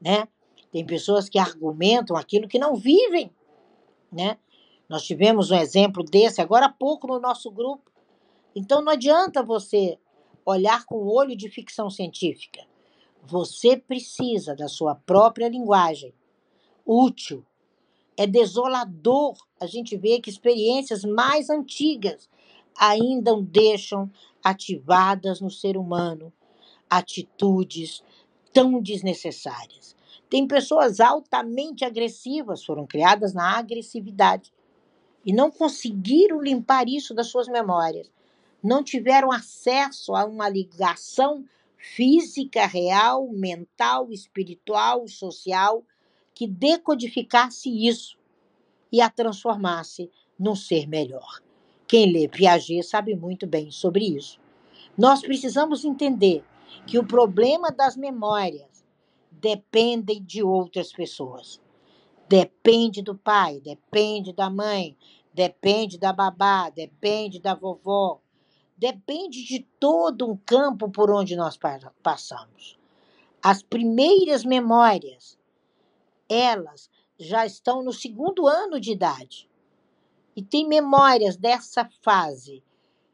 né? 0.00 0.26
Tem 0.74 0.84
pessoas 0.84 1.28
que 1.28 1.38
argumentam 1.38 2.16
aquilo 2.16 2.48
que 2.48 2.58
não 2.58 2.74
vivem, 2.74 3.30
né? 4.10 4.36
Nós 4.88 5.04
tivemos 5.04 5.52
um 5.52 5.54
exemplo 5.54 6.02
desse 6.02 6.40
agora 6.40 6.66
há 6.66 6.68
pouco 6.68 7.06
no 7.06 7.20
nosso 7.20 7.48
grupo. 7.48 7.92
Então 8.56 8.82
não 8.82 8.90
adianta 8.90 9.40
você 9.40 9.96
olhar 10.44 10.84
com 10.84 10.96
o 10.96 11.14
olho 11.14 11.36
de 11.36 11.48
ficção 11.48 11.88
científica. 11.88 12.66
Você 13.22 13.76
precisa 13.76 14.56
da 14.56 14.66
sua 14.66 14.96
própria 14.96 15.48
linguagem 15.48 16.12
útil. 16.84 17.46
É 18.16 18.26
desolador 18.26 19.36
a 19.60 19.66
gente 19.66 19.96
ver 19.96 20.20
que 20.20 20.28
experiências 20.28 21.04
mais 21.04 21.50
antigas 21.50 22.28
ainda 22.76 23.40
deixam 23.40 24.10
ativadas 24.42 25.40
no 25.40 25.52
ser 25.52 25.76
humano 25.76 26.32
atitudes 26.90 28.02
tão 28.52 28.82
desnecessárias. 28.82 29.94
Tem 30.34 30.48
pessoas 30.48 30.98
altamente 30.98 31.84
agressivas, 31.84 32.64
foram 32.64 32.88
criadas 32.88 33.32
na 33.32 33.56
agressividade 33.56 34.52
e 35.24 35.32
não 35.32 35.48
conseguiram 35.48 36.42
limpar 36.42 36.88
isso 36.88 37.14
das 37.14 37.28
suas 37.28 37.46
memórias. 37.46 38.10
Não 38.60 38.82
tiveram 38.82 39.30
acesso 39.30 40.12
a 40.12 40.24
uma 40.24 40.48
ligação 40.48 41.44
física, 41.78 42.66
real, 42.66 43.28
mental, 43.28 44.10
espiritual, 44.10 45.06
social, 45.06 45.84
que 46.34 46.48
decodificasse 46.48 47.70
isso 47.86 48.18
e 48.90 49.00
a 49.00 49.08
transformasse 49.08 50.10
num 50.36 50.56
ser 50.56 50.88
melhor. 50.88 51.40
Quem 51.86 52.12
lê 52.12 52.26
Piaget 52.26 52.82
sabe 52.82 53.14
muito 53.14 53.46
bem 53.46 53.70
sobre 53.70 54.04
isso. 54.04 54.40
Nós 54.98 55.20
precisamos 55.20 55.84
entender 55.84 56.42
que 56.88 56.98
o 56.98 57.06
problema 57.06 57.70
das 57.70 57.96
memórias 57.96 58.73
depende 59.44 60.18
de 60.18 60.42
outras 60.42 60.90
pessoas. 60.90 61.60
Depende 62.26 63.02
do 63.02 63.14
pai, 63.14 63.60
depende 63.60 64.32
da 64.32 64.48
mãe, 64.48 64.96
depende 65.34 65.98
da 65.98 66.14
babá, 66.14 66.70
depende 66.70 67.38
da 67.38 67.54
vovó, 67.54 68.22
depende 68.74 69.44
de 69.44 69.60
todo 69.78 70.26
um 70.26 70.34
campo 70.34 70.90
por 70.90 71.10
onde 71.10 71.36
nós 71.36 71.58
passamos. 72.02 72.78
As 73.42 73.62
primeiras 73.62 74.46
memórias, 74.46 75.38
elas 76.26 76.88
já 77.18 77.44
estão 77.44 77.82
no 77.82 77.92
segundo 77.92 78.48
ano 78.48 78.80
de 78.80 78.92
idade. 78.92 79.46
E 80.34 80.42
tem 80.42 80.66
memórias 80.66 81.36
dessa 81.36 81.86
fase 82.00 82.62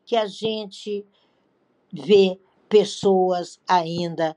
que 0.07 0.15
a 0.15 0.27
gente 0.27 1.05
vê 1.93 2.41
pessoas 2.69 3.61
ainda 3.67 4.37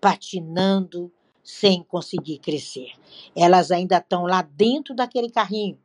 patinando 0.00 1.12
sem 1.44 1.82
conseguir 1.82 2.38
crescer. 2.38 2.92
Elas 3.36 3.70
ainda 3.70 3.98
estão 3.98 4.24
lá 4.24 4.40
dentro 4.40 4.94
daquele 4.94 5.30
carrinho, 5.30 5.78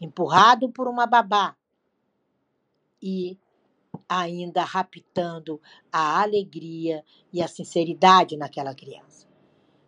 empurrado 0.00 0.68
por 0.68 0.88
uma 0.88 1.06
babá 1.06 1.56
e 3.00 3.38
ainda 4.08 4.64
raptando 4.64 5.60
a 5.92 6.20
alegria 6.20 7.04
e 7.32 7.40
a 7.40 7.46
sinceridade 7.46 8.36
naquela 8.36 8.74
criança. 8.74 9.26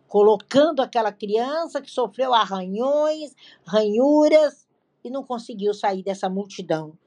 Colocando 0.07 0.81
aquela 0.81 1.11
criança 1.11 1.81
que 1.81 1.91
sofreu 1.91 2.33
arranhões, 2.33 3.35
ranhuras 3.65 4.65
e 5.03 5.09
não 5.09 5.23
conseguiu 5.23 5.73
sair 5.73 6.01
dessa 6.01 6.29
multidão 6.29 6.97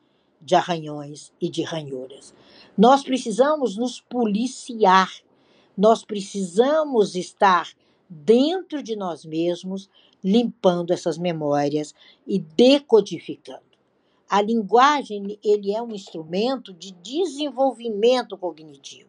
de 0.40 0.54
arranhões 0.54 1.32
e 1.40 1.48
de 1.48 1.62
ranhuras. 1.62 2.34
Nós 2.76 3.02
precisamos 3.02 3.76
nos 3.76 4.00
policiar, 4.00 5.10
nós 5.76 6.04
precisamos 6.04 7.14
estar 7.14 7.70
dentro 8.10 8.82
de 8.82 8.96
nós 8.96 9.24
mesmos, 9.24 9.88
limpando 10.22 10.92
essas 10.92 11.16
memórias 11.16 11.94
e 12.26 12.40
decodificando. 12.40 13.62
A 14.28 14.42
linguagem 14.42 15.38
ele 15.42 15.72
é 15.72 15.80
um 15.80 15.94
instrumento 15.94 16.72
de 16.72 16.92
desenvolvimento 16.92 18.36
cognitivo. 18.36 19.08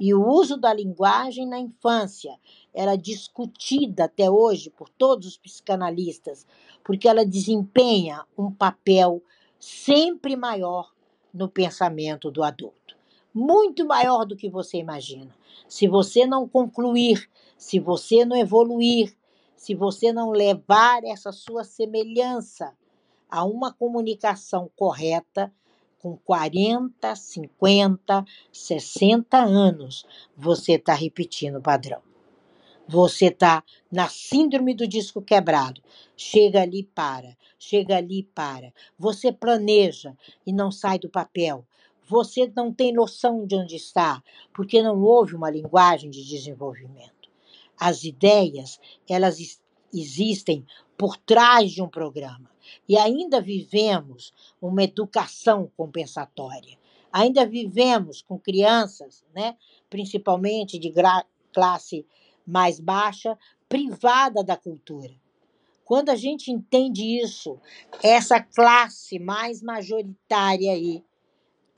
E 0.00 0.14
o 0.14 0.24
uso 0.24 0.56
da 0.56 0.72
linguagem 0.72 1.44
na 1.46 1.58
infância 1.58 2.38
era 2.72 2.94
discutida 2.94 4.04
até 4.04 4.30
hoje 4.30 4.70
por 4.70 4.88
todos 4.88 5.26
os 5.26 5.36
psicanalistas, 5.36 6.46
porque 6.84 7.08
ela 7.08 7.26
desempenha 7.26 8.24
um 8.36 8.52
papel 8.52 9.20
sempre 9.58 10.36
maior 10.36 10.92
no 11.34 11.48
pensamento 11.48 12.30
do 12.30 12.44
adulto. 12.44 12.77
Muito 13.34 13.86
maior 13.86 14.24
do 14.24 14.36
que 14.36 14.48
você 14.48 14.78
imagina. 14.78 15.34
Se 15.68 15.86
você 15.86 16.26
não 16.26 16.48
concluir, 16.48 17.28
se 17.56 17.78
você 17.78 18.24
não 18.24 18.36
evoluir, 18.36 19.14
se 19.56 19.74
você 19.74 20.12
não 20.12 20.30
levar 20.30 21.04
essa 21.04 21.32
sua 21.32 21.64
semelhança 21.64 22.74
a 23.28 23.44
uma 23.44 23.72
comunicação 23.72 24.70
correta, 24.74 25.52
com 25.98 26.16
40, 26.16 27.14
50, 27.14 28.24
60 28.52 29.36
anos, 29.36 30.06
você 30.36 30.74
está 30.74 30.94
repetindo 30.94 31.56
o 31.56 31.62
padrão. 31.62 32.00
Você 32.86 33.26
está 33.26 33.62
na 33.92 34.08
síndrome 34.08 34.74
do 34.74 34.86
disco 34.86 35.20
quebrado. 35.20 35.82
Chega 36.16 36.62
ali 36.62 36.84
para, 36.84 37.36
chega 37.58 37.96
ali 37.96 38.22
para. 38.22 38.72
Você 38.98 39.30
planeja 39.30 40.16
e 40.46 40.52
não 40.52 40.70
sai 40.70 40.98
do 40.98 41.10
papel. 41.10 41.66
Você 42.08 42.50
não 42.56 42.72
tem 42.72 42.90
noção 42.92 43.44
de 43.46 43.54
onde 43.54 43.76
está, 43.76 44.22
porque 44.54 44.82
não 44.82 45.02
houve 45.02 45.34
uma 45.34 45.50
linguagem 45.50 46.08
de 46.08 46.24
desenvolvimento. 46.26 47.28
As 47.78 48.02
ideias, 48.02 48.80
elas 49.08 49.60
existem 49.92 50.64
por 50.96 51.18
trás 51.18 51.70
de 51.70 51.82
um 51.82 51.88
programa. 51.88 52.50
E 52.88 52.96
ainda 52.96 53.40
vivemos 53.40 54.32
uma 54.60 54.82
educação 54.82 55.70
compensatória. 55.76 56.78
Ainda 57.12 57.46
vivemos 57.46 58.22
com 58.22 58.38
crianças, 58.38 59.22
né, 59.34 59.56
principalmente 59.90 60.78
de 60.78 60.92
classe 61.52 62.06
mais 62.46 62.80
baixa, 62.80 63.38
privada 63.68 64.42
da 64.42 64.56
cultura. 64.56 65.14
Quando 65.84 66.08
a 66.10 66.16
gente 66.16 66.50
entende 66.50 67.02
isso, 67.22 67.58
essa 68.02 68.40
classe 68.40 69.18
mais 69.18 69.62
majoritária 69.62 70.72
aí 70.72 71.02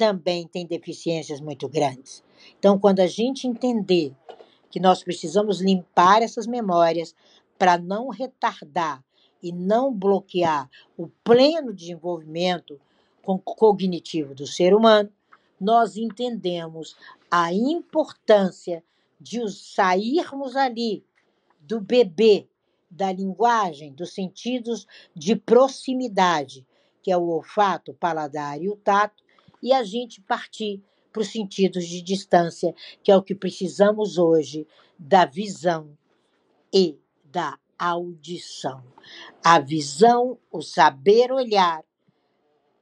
também 0.01 0.49
tem 0.49 0.65
deficiências 0.65 1.43
muito 1.43 1.69
grandes. 1.69 2.25
Então, 2.59 2.79
quando 2.79 3.01
a 3.01 3.07
gente 3.07 3.47
entender 3.47 4.17
que 4.71 4.81
nós 4.81 5.05
precisamos 5.05 5.61
limpar 5.61 6.23
essas 6.23 6.47
memórias 6.47 7.15
para 7.59 7.77
não 7.77 8.09
retardar 8.09 9.05
e 9.43 9.53
não 9.53 9.93
bloquear 9.93 10.71
o 10.97 11.07
pleno 11.23 11.75
desenvolvimento 11.75 12.81
cognitivo 13.45 14.35
do 14.35 14.47
ser 14.47 14.75
humano, 14.75 15.13
nós 15.61 15.99
entendemos 15.99 16.97
a 17.31 17.53
importância 17.53 18.83
de 19.21 19.47
sairmos 19.51 20.57
ali 20.57 21.05
do 21.61 21.79
bebê, 21.79 22.49
da 22.91 23.13
linguagem, 23.13 23.93
dos 23.93 24.15
sentidos 24.15 24.87
de 25.15 25.37
proximidade, 25.37 26.67
que 27.03 27.13
é 27.13 27.17
o 27.19 27.29
olfato, 27.29 27.91
o 27.91 27.95
paladar 27.95 28.63
e 28.63 28.71
o 28.71 28.77
tato, 28.77 29.23
e 29.63 29.73
a 29.73 29.83
gente 29.83 30.21
partir 30.21 30.83
para 31.13 31.23
os 31.23 31.29
sentidos 31.29 31.87
de 31.87 32.03
distância, 32.03 32.75
que 33.03 33.11
é 33.11 33.17
o 33.17 33.23
que 33.23 33.35
precisamos 33.35 34.19
hoje 34.19 34.67
da 34.99 35.25
visão 35.25 35.97
e 36.73 36.99
da 37.25 37.59
audição. 37.79 38.85
A 39.45 39.59
visão, 39.59 40.39
o 40.51 40.61
saber 40.61 41.33
olhar 41.33 41.85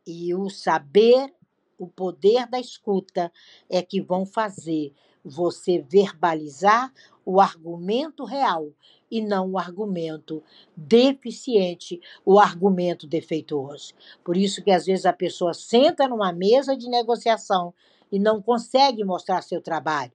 e 0.07 0.35
o 0.35 0.51
saber, 0.51 1.33
o 1.79 1.87
poder 1.87 2.47
da 2.49 2.59
escuta 2.59 3.33
é 3.71 3.81
que 3.83 4.01
vão 4.01 4.27
fazer 4.27 4.93
você 5.25 5.81
verbalizar 5.81 6.93
o 7.25 7.41
argumento 7.41 8.25
real 8.25 8.73
e 9.11 9.21
não 9.21 9.53
o 9.53 9.59
argumento 9.59 10.43
deficiente, 10.77 12.01
o 12.25 12.39
argumento 12.39 13.07
defeituoso. 13.07 13.95
Por 14.25 14.37
isso 14.37 14.63
que 14.63 14.71
às 14.71 14.87
vezes 14.87 15.07
a 15.07 15.13
pessoa 15.13 15.55
senta 15.55 16.09
numa 16.09 16.33
mesa 16.33 16.77
de 16.77 16.89
negociação 16.89 17.75
e 18.11 18.19
não 18.19 18.41
consegue 18.41 19.05
mostrar 19.05 19.43
seu 19.43 19.61
trabalho, 19.61 20.13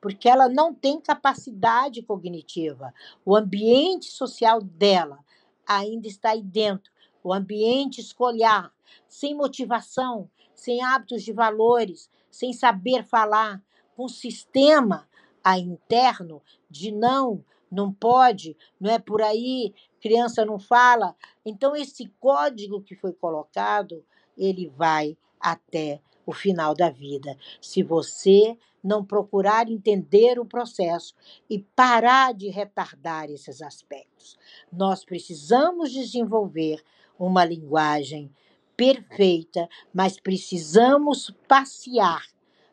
porque 0.00 0.28
ela 0.28 0.48
não 0.48 0.74
tem 0.74 1.00
capacidade 1.00 2.02
cognitiva. 2.02 2.92
O 3.24 3.36
ambiente 3.36 4.06
social 4.06 4.60
dela 4.60 5.18
ainda 5.66 6.06
está 6.06 6.30
aí 6.30 6.42
dentro, 6.42 6.92
o 7.22 7.32
ambiente 7.32 8.00
escolar, 8.00 8.72
sem 9.08 9.34
motivação, 9.34 10.30
sem 10.54 10.82
hábitos 10.82 11.22
de 11.22 11.32
valores, 11.32 12.08
sem 12.30 12.52
saber 12.52 13.04
falar, 13.04 13.62
com 13.96 14.08
sistema 14.08 15.08
a 15.42 15.58
interno 15.58 16.42
de 16.68 16.92
não, 16.92 17.44
não 17.70 17.92
pode, 17.92 18.56
não 18.80 18.90
é 18.90 18.98
por 18.98 19.22
aí, 19.22 19.72
criança 20.00 20.44
não 20.44 20.58
fala. 20.58 21.16
Então 21.44 21.74
esse 21.74 22.12
código 22.20 22.82
que 22.82 22.94
foi 22.94 23.12
colocado, 23.12 24.04
ele 24.36 24.68
vai 24.68 25.16
até 25.40 26.00
o 26.26 26.32
final 26.32 26.74
da 26.74 26.90
vida. 26.90 27.36
Se 27.60 27.82
você 27.82 28.58
não 28.82 29.04
procurar 29.04 29.70
entender 29.70 30.38
o 30.38 30.44
processo 30.44 31.14
e 31.48 31.60
parar 31.60 32.34
de 32.34 32.48
retardar 32.48 33.30
esses 33.30 33.62
aspectos, 33.62 34.36
nós 34.72 35.04
precisamos 35.04 35.92
desenvolver 35.92 36.82
uma 37.18 37.44
linguagem 37.44 38.30
perfeita, 38.76 39.68
mas 39.92 40.20
precisamos 40.20 41.30
passear 41.48 42.22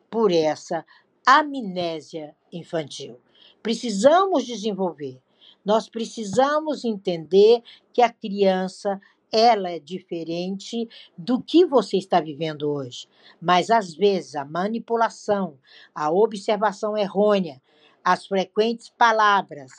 por 0.10 0.32
essa 0.32 0.86
amnésia 1.26 2.36
infantil. 2.52 3.20
Precisamos 3.62 4.46
desenvolver. 4.46 5.22
Nós 5.64 5.88
precisamos 5.88 6.84
entender 6.84 7.64
que 7.94 8.02
a 8.02 8.12
criança 8.12 9.00
ela 9.32 9.72
é 9.72 9.80
diferente 9.80 10.88
do 11.18 11.42
que 11.42 11.66
você 11.66 11.98
está 11.98 12.22
vivendo 12.22 12.70
hoje. 12.70 13.08
Mas 13.42 13.72
às 13.72 13.96
vezes 13.96 14.36
a 14.36 14.46
manipulação, 14.46 15.58
a 15.96 16.12
observação 16.12 16.96
errônea, 16.96 17.60
as 18.04 18.28
frequentes 18.28 18.90
palavras 18.90 19.72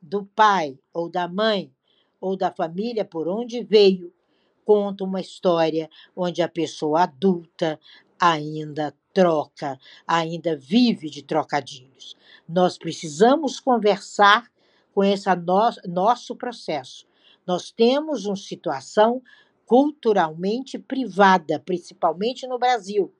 do 0.00 0.24
pai 0.24 0.78
ou 0.94 1.10
da 1.10 1.28
mãe 1.28 1.70
ou 2.20 2.36
da 2.36 2.50
família 2.50 3.04
por 3.04 3.28
onde 3.28 3.62
veio 3.62 4.12
conta 4.64 5.04
uma 5.04 5.20
história 5.20 5.90
onde 6.16 6.40
a 6.40 6.48
pessoa 6.48 7.02
adulta 7.02 7.78
ainda 8.18 8.94
troca, 9.12 9.78
ainda 10.06 10.56
vive 10.56 11.10
de 11.10 11.22
trocadilhos. 11.22 12.16
Nós 12.48 12.76
precisamos 12.76 13.60
conversar 13.60 14.50
com 14.94 15.02
esse 15.02 15.28
no 15.34 15.70
nosso 15.88 16.36
processo. 16.36 17.06
Nós 17.46 17.70
temos 17.70 18.26
uma 18.26 18.36
situação 18.36 19.22
culturalmente 19.66 20.78
privada, 20.78 21.58
principalmente 21.58 22.46
no 22.46 22.58
Brasil, 22.58 23.12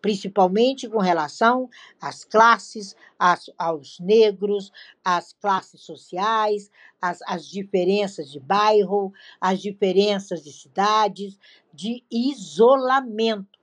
principalmente 0.00 0.88
com 0.88 0.98
relação 0.98 1.68
às 2.00 2.24
classes, 2.24 2.94
às, 3.18 3.50
aos 3.58 3.98
negros, 3.98 4.70
às 5.04 5.32
classes 5.32 5.80
sociais, 5.80 6.70
às, 7.00 7.20
às 7.22 7.48
diferenças 7.48 8.30
de 8.30 8.38
bairro, 8.38 9.12
às 9.40 9.60
diferenças 9.60 10.44
de 10.44 10.52
cidades, 10.52 11.38
de 11.72 12.04
isolamento. 12.10 13.55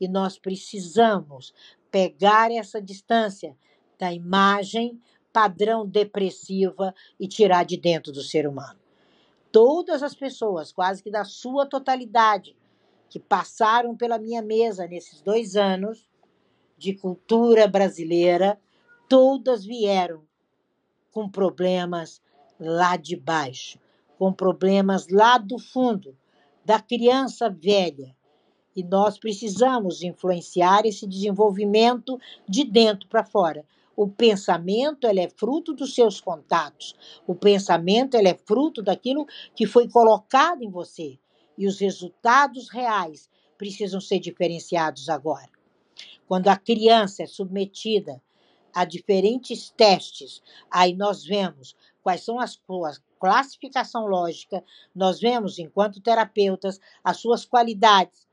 E 0.00 0.08
nós 0.08 0.38
precisamos 0.38 1.52
pegar 1.90 2.50
essa 2.50 2.80
distância 2.80 3.56
da 3.98 4.12
imagem 4.12 5.00
padrão 5.32 5.86
depressiva 5.86 6.94
e 7.18 7.28
tirar 7.28 7.64
de 7.64 7.76
dentro 7.76 8.12
do 8.12 8.22
ser 8.22 8.46
humano. 8.46 8.80
Todas 9.52 10.02
as 10.02 10.14
pessoas, 10.14 10.72
quase 10.72 11.02
que 11.02 11.10
da 11.10 11.24
sua 11.24 11.66
totalidade, 11.66 12.56
que 13.08 13.18
passaram 13.18 13.96
pela 13.96 14.18
minha 14.18 14.40
mesa 14.40 14.86
nesses 14.86 15.20
dois 15.20 15.56
anos 15.56 16.08
de 16.78 16.94
cultura 16.94 17.66
brasileira, 17.66 18.58
todas 19.08 19.64
vieram 19.64 20.22
com 21.10 21.28
problemas 21.28 22.22
lá 22.58 22.96
de 22.96 23.16
baixo, 23.16 23.78
com 24.18 24.32
problemas 24.32 25.08
lá 25.08 25.36
do 25.36 25.58
fundo, 25.58 26.16
da 26.64 26.80
criança 26.80 27.50
velha, 27.50 28.14
e 28.74 28.82
nós 28.82 29.18
precisamos 29.18 30.02
influenciar 30.02 30.86
esse 30.86 31.06
desenvolvimento 31.06 32.18
de 32.48 32.64
dentro 32.64 33.08
para 33.08 33.24
fora. 33.24 33.64
O 33.96 34.08
pensamento 34.08 35.06
ele 35.06 35.20
é 35.20 35.28
fruto 35.28 35.74
dos 35.74 35.94
seus 35.94 36.20
contatos. 36.20 36.94
O 37.26 37.34
pensamento 37.34 38.14
ele 38.14 38.28
é 38.28 38.38
fruto 38.46 38.82
daquilo 38.82 39.26
que 39.54 39.66
foi 39.66 39.88
colocado 39.88 40.62
em 40.62 40.70
você. 40.70 41.18
E 41.58 41.66
os 41.66 41.78
resultados 41.78 42.70
reais 42.70 43.28
precisam 43.58 44.00
ser 44.00 44.18
diferenciados 44.18 45.08
agora. 45.08 45.48
Quando 46.26 46.48
a 46.48 46.56
criança 46.56 47.24
é 47.24 47.26
submetida 47.26 48.22
a 48.72 48.84
diferentes 48.84 49.68
testes, 49.70 50.40
aí 50.70 50.94
nós 50.94 51.24
vemos 51.24 51.76
quais 52.02 52.24
são 52.24 52.40
as 52.40 52.58
suas 52.66 53.02
classificação 53.20 54.06
lógica, 54.06 54.64
nós 54.94 55.20
vemos 55.20 55.58
enquanto 55.58 56.00
terapeutas 56.00 56.80
as 57.04 57.18
suas 57.18 57.44
qualidades, 57.44 58.26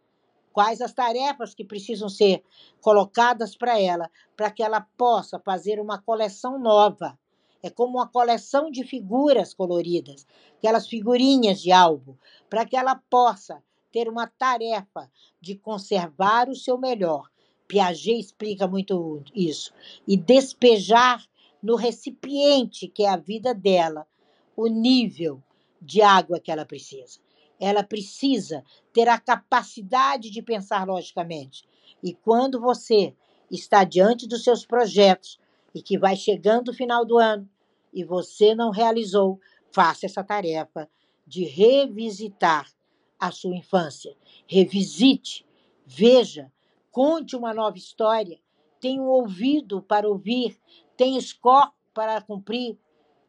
quais 0.57 0.81
as 0.81 0.91
tarefas 0.91 1.53
que 1.53 1.63
precisam 1.63 2.09
ser 2.09 2.43
colocadas 2.81 3.55
para 3.55 3.79
ela, 3.79 4.09
para 4.35 4.49
que 4.49 4.63
ela 4.63 4.81
possa 4.81 5.37
fazer 5.37 5.79
uma 5.79 6.01
coleção 6.01 6.57
nova. 6.57 7.15
É 7.61 7.69
como 7.69 7.99
uma 7.99 8.07
coleção 8.07 8.71
de 8.71 8.83
figuras 8.83 9.53
coloridas, 9.53 10.25
aquelas 10.57 10.87
figurinhas 10.87 11.61
de 11.61 11.71
álbum, 11.71 12.15
para 12.49 12.65
que 12.65 12.75
ela 12.75 12.95
possa 12.95 13.61
ter 13.91 14.09
uma 14.09 14.25
tarefa 14.25 15.11
de 15.39 15.53
conservar 15.53 16.49
o 16.49 16.55
seu 16.55 16.75
melhor. 16.75 17.29
Piaget 17.67 18.19
explica 18.19 18.67
muito 18.67 19.23
isso. 19.35 19.71
E 20.07 20.17
despejar 20.17 21.23
no 21.61 21.75
recipiente 21.75 22.87
que 22.87 23.03
é 23.03 23.09
a 23.09 23.15
vida 23.15 23.53
dela 23.53 24.07
o 24.55 24.65
nível 24.65 25.39
de 25.79 26.01
água 26.01 26.39
que 26.39 26.51
ela 26.51 26.65
precisa 26.65 27.19
ela 27.59 27.83
precisa 27.83 28.63
ter 28.93 29.07
a 29.07 29.19
capacidade 29.19 30.29
de 30.29 30.41
pensar 30.41 30.85
logicamente. 30.87 31.63
E 32.03 32.13
quando 32.13 32.59
você 32.59 33.15
está 33.49 33.83
diante 33.83 34.27
dos 34.27 34.43
seus 34.43 34.65
projetos 34.65 35.39
e 35.73 35.81
que 35.81 35.97
vai 35.97 36.15
chegando 36.15 36.69
o 36.69 36.73
final 36.73 37.05
do 37.05 37.17
ano 37.17 37.49
e 37.93 38.03
você 38.03 38.53
não 38.53 38.69
realizou, 38.69 39.39
faça 39.71 40.05
essa 40.05 40.23
tarefa 40.23 40.89
de 41.25 41.43
revisitar 41.43 42.71
a 43.19 43.31
sua 43.31 43.55
infância. 43.55 44.15
Revisite, 44.47 45.45
veja, 45.85 46.51
conte 46.91 47.35
uma 47.35 47.53
nova 47.53 47.77
história, 47.77 48.39
tenha 48.79 49.01
um 49.01 49.07
ouvido 49.07 49.81
para 49.81 50.07
ouvir, 50.07 50.59
tenha 50.95 51.17
escopo 51.17 51.73
para 51.93 52.21
cumprir, 52.21 52.77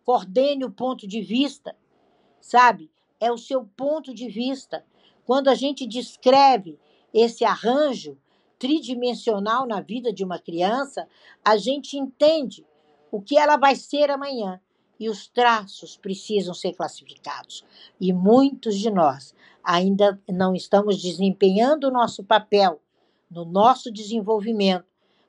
coordene 0.04 0.64
o 0.64 0.70
ponto 0.70 1.06
de 1.06 1.20
vista, 1.20 1.74
sabe? 2.40 2.90
É 3.20 3.30
o 3.30 3.38
seu 3.38 3.64
ponto 3.76 4.14
de 4.14 4.28
vista. 4.28 4.84
Quando 5.24 5.48
a 5.48 5.54
gente 5.54 5.86
descreve 5.86 6.78
esse 7.12 7.44
arranjo 7.44 8.16
tridimensional 8.58 9.66
na 9.66 9.80
vida 9.80 10.12
de 10.12 10.24
uma 10.24 10.38
criança, 10.38 11.06
a 11.44 11.56
gente 11.56 11.96
entende 11.96 12.66
o 13.10 13.20
que 13.20 13.38
ela 13.38 13.56
vai 13.56 13.76
ser 13.76 14.10
amanhã 14.10 14.60
e 14.98 15.08
os 15.08 15.28
traços 15.28 15.96
precisam 15.96 16.52
ser 16.52 16.74
classificados. 16.74 17.64
E 18.00 18.12
muitos 18.12 18.76
de 18.76 18.90
nós 18.90 19.34
ainda 19.62 20.20
não 20.28 20.54
estamos 20.54 21.00
desempenhando 21.00 21.84
o 21.84 21.90
nosso 21.90 22.24
papel 22.24 22.80
no 23.30 23.44
nosso 23.44 23.92
desenvolvimento, 23.92 24.86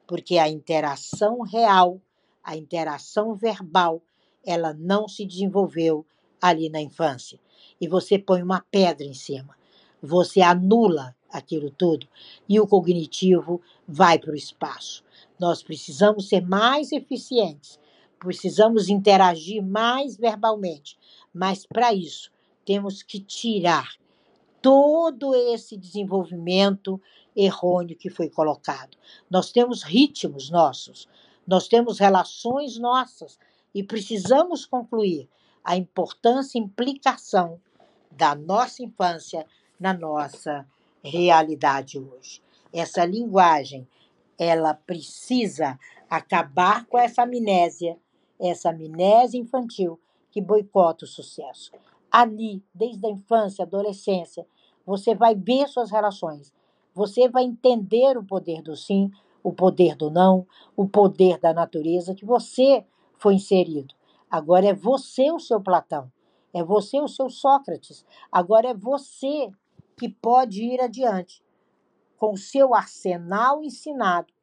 porque 0.08 0.38
a 0.38 0.50
interação 0.50 1.42
real, 1.42 2.02
a 2.44 2.56
interação 2.56 3.36
verbal, 3.36 4.02
ela 4.44 4.74
não 4.74 5.08
se 5.08 5.26
desenvolveu 5.26 6.06
ali 6.42 6.70
na 6.70 6.82
infância 6.82 7.40
e 7.80 7.88
você 7.88 8.18
põe 8.18 8.42
uma 8.42 8.64
pedra 8.72 9.06
em 9.06 9.14
cima. 9.14 9.58
Você 10.02 10.42
anula 10.42 11.16
aquilo 11.32 11.70
tudo 11.70 12.08
e 12.48 12.60
o 12.60 12.68
cognitivo 12.68 13.62
vai 13.88 14.18
para 14.18 14.32
o 14.32 14.36
espaço. 14.36 15.04
Nós 15.40 15.62
precisamos 15.62 16.28
ser 16.28 16.42
mais 16.42 16.92
eficientes, 16.92 17.80
precisamos 18.20 18.90
interagir 18.90 19.64
mais 19.64 20.18
verbalmente, 20.18 20.98
mas 21.34 21.66
para 21.66 21.94
isso 21.94 22.32
temos 22.66 23.02
que 23.02 23.20
tirar 23.20 23.94
todo 24.62 25.34
esse 25.34 25.78
desenvolvimento 25.78 27.02
errôneo 27.36 27.96
que 27.96 28.10
foi 28.10 28.30
colocado. 28.30 28.98
Nós 29.30 29.52
temos 29.52 29.84
ritmos 29.84 30.50
nossos, 30.50 31.08
nós 31.48 31.68
temos 31.68 32.00
relações 32.00 32.78
nossas 32.78 33.40
e 33.74 33.84
precisamos 33.84 34.66
concluir 34.66 35.30
a 35.64 35.78
importância 35.78 36.58
e 36.58 36.62
implicação 36.62 37.60
da 38.20 38.36
nossa 38.36 38.84
infância 38.84 39.48
na 39.80 39.94
nossa 39.94 40.68
realidade 41.02 41.98
hoje. 41.98 42.44
Essa 42.74 43.06
linguagem, 43.06 43.88
ela 44.38 44.74
precisa 44.74 45.80
acabar 46.10 46.86
com 46.86 46.98
essa 46.98 47.24
amnésia, 47.24 47.98
essa 48.38 48.72
amnésia 48.72 49.40
infantil 49.40 49.98
que 50.30 50.42
boicota 50.42 51.06
o 51.06 51.08
sucesso. 51.08 51.72
Ali, 52.12 52.62
desde 52.76 53.08
a 53.08 53.10
infância, 53.10 53.64
adolescência, 53.64 54.46
você 54.86 55.16
vai 55.16 55.34
ver 55.34 55.70
suas 55.70 55.90
relações, 55.90 56.54
você 56.94 57.30
vai 57.30 57.44
entender 57.44 58.18
o 58.18 58.24
poder 58.24 58.62
do 58.62 58.76
sim, 58.76 59.10
o 59.42 59.54
poder 59.54 59.96
do 59.96 60.10
não, 60.10 60.46
o 60.76 60.86
poder 60.86 61.40
da 61.40 61.54
natureza 61.54 62.14
que 62.14 62.26
você 62.26 62.84
foi 63.18 63.36
inserido. 63.36 63.96
Agora 64.30 64.68
é 64.68 64.74
você 64.74 65.32
o 65.32 65.40
seu 65.40 65.62
Platão, 65.62 66.12
é 66.54 66.64
você 66.64 67.00
o 67.00 67.08
seu 67.08 67.30
Sócrates. 67.30 68.06
Agora 68.32 68.70
é 68.70 68.74
você 68.74 69.52
que 69.98 70.10
pode 70.10 70.64
ir 70.64 70.82
adiante 70.82 71.44
com 72.18 72.34
o 72.34 72.38
seu 72.38 72.74
arsenal 72.74 73.64
ensinado 73.64 74.34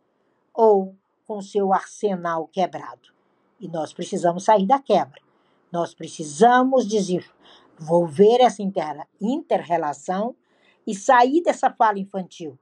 ou 0.55 0.95
com 1.27 1.39
o 1.39 1.43
seu 1.43 1.73
arsenal 1.73 2.47
quebrado. 2.47 3.13
E 3.61 3.69
nós 3.69 3.93
precisamos 3.93 4.45
sair 4.45 4.67
da 4.67 4.79
quebra. 4.79 5.21
Nós 5.73 5.95
precisamos 5.95 6.87
desenvolver 6.87 8.41
essa 8.41 8.63
inter-relação 9.21 10.35
e 10.87 10.95
sair 10.95 11.43
dessa 11.43 11.71
fala 11.71 11.99
infantil. 11.99 12.59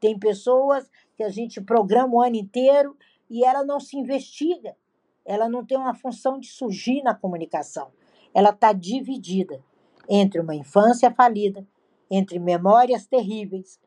Tem 0.00 0.18
pessoas 0.18 0.90
que 1.16 1.22
a 1.22 1.28
gente 1.28 1.60
programa 1.60 2.14
o 2.14 2.22
ano 2.22 2.36
inteiro 2.36 2.96
e 3.28 3.44
ela 3.44 3.62
não 3.62 3.78
se 3.78 3.96
investiga. 3.96 4.76
Ela 5.24 5.48
não 5.48 5.64
tem 5.64 5.78
uma 5.78 5.94
função 5.94 6.40
de 6.40 6.48
surgir 6.48 7.02
na 7.02 7.14
comunicação. 7.14 7.92
Ela 8.34 8.50
está 8.50 8.72
dividida 8.72 9.62
entre 10.08 10.40
uma 10.40 10.54
infância 10.54 11.10
falida, 11.10 11.66
entre 12.10 12.38
memórias 12.38 13.06
terríveis, 13.06 13.78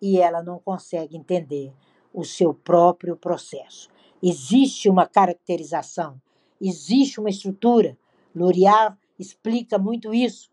e 0.00 0.18
ela 0.18 0.42
não 0.42 0.58
consegue 0.58 1.16
entender 1.16 1.72
o 2.12 2.24
seu 2.24 2.52
próprio 2.52 3.16
processo. 3.16 3.88
Existe 4.22 4.88
uma 4.88 5.06
caracterização, 5.06 6.20
existe 6.60 7.20
uma 7.20 7.30
estrutura. 7.30 7.96
L'Oréal 8.34 8.96
explica 9.18 9.78
muito 9.78 10.12
isso. 10.12 10.50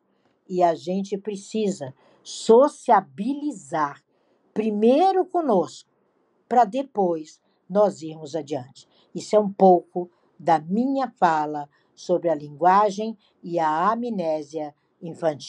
E 0.50 0.64
a 0.64 0.74
gente 0.74 1.18
precisa 1.18 1.94
sociabilizar 2.24 4.02
primeiro 4.54 5.26
conosco, 5.26 5.90
para 6.48 6.64
depois 6.64 7.42
nós 7.70 8.02
irmos 8.02 8.36
adiante. 8.36 8.88
Isso 9.14 9.36
é 9.36 9.40
um 9.40 9.52
pouco 9.52 10.10
da 10.40 10.60
minha 10.60 11.10
fala 11.10 11.70
sobre 11.98 12.30
a 12.30 12.36
linguagem 12.36 13.18
e 13.44 13.60
a 13.60 13.92
amnésia 13.92 14.74
infantil. 15.02 15.46